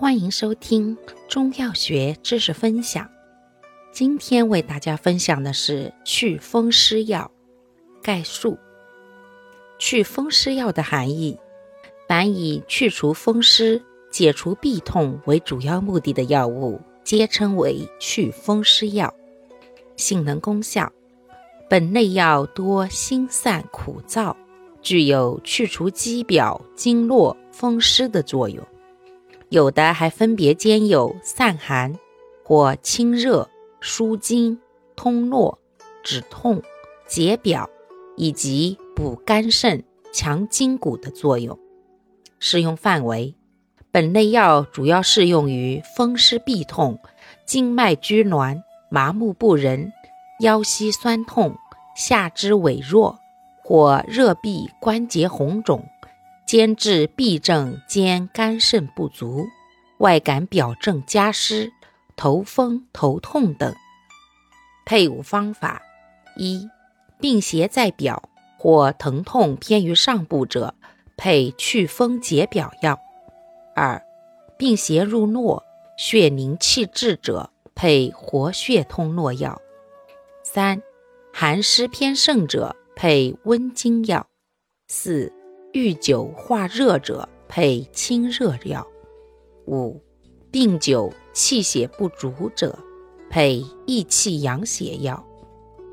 [0.00, 0.96] 欢迎收听
[1.28, 3.06] 中药学知识分享。
[3.92, 7.30] 今天为大家分享的是祛风湿药
[8.02, 8.56] 概述。
[9.78, 11.38] 祛风湿药的含义：
[12.08, 19.14] 凡以去除风湿、解除痹痛为主要目的的药物，皆称为祛风湿药。
[19.96, 20.90] 性能功效：
[21.68, 24.34] 本类药多辛散苦燥，
[24.80, 28.66] 具有去除肌表、经络风湿的作用。
[29.50, 31.98] 有的还分别兼有散寒
[32.44, 33.50] 或清热、
[33.80, 34.60] 舒筋、
[34.94, 35.58] 通络、
[36.04, 36.62] 止痛、
[37.08, 37.68] 解表
[38.16, 39.82] 以及补肝肾、
[40.12, 41.58] 强筋骨的作用。
[42.38, 43.34] 适用范围：
[43.90, 47.00] 本类药主要适用于风湿痹痛、
[47.44, 49.92] 经脉拘挛、麻木不仁、
[50.38, 51.56] 腰膝酸痛、
[51.96, 53.18] 下肢痿弱
[53.64, 55.84] 或热痹关节红肿。
[56.50, 59.46] 兼治痹症兼肝肾不足、
[59.98, 61.72] 外感表症加湿、
[62.16, 63.72] 头风头痛等。
[64.84, 65.80] 配伍方法：
[66.36, 66.68] 一、
[67.20, 68.28] 病邪在表
[68.58, 70.74] 或疼痛偏于上部者，
[71.16, 72.96] 配祛风解表药；
[73.76, 74.02] 二、
[74.58, 75.62] 病邪入络、
[75.96, 79.56] 血凝气滞者，配活血通络药；
[80.42, 80.82] 三、
[81.32, 84.26] 寒湿偏盛者，配温经药；
[84.88, 85.32] 四。
[85.72, 88.84] 遇酒化热者，配清热药；
[89.66, 90.00] 五、
[90.50, 92.76] 病久气血不足者，
[93.30, 95.22] 配益气养血药；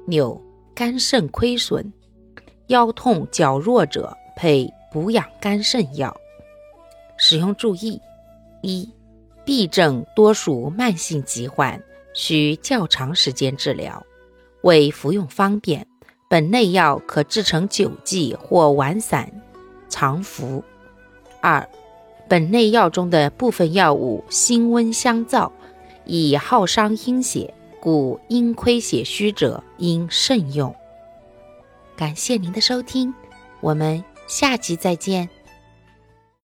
[0.07, 0.41] 六、
[0.73, 1.93] 肝肾亏损、
[2.67, 6.15] 腰痛脚弱者，配补养肝肾药。
[7.17, 8.01] 使用注意：
[8.63, 8.89] 一、
[9.45, 11.79] 痹症多属慢性疾患，
[12.15, 14.03] 需较长时间治疗，
[14.63, 15.85] 为服用方便，
[16.27, 19.31] 本类药可制成酒剂或丸散。
[19.89, 20.63] 常服。
[21.41, 21.67] 二，
[22.27, 25.51] 本类药中的部分药物辛温相燥，
[26.05, 30.75] 以耗伤阴血，故阴亏血虚者应慎用。
[31.95, 33.13] 感谢您的收听，
[33.61, 35.29] 我们下集再见。